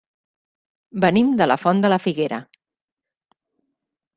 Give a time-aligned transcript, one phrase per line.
[1.03, 2.41] Venim de la Font de la Figuera.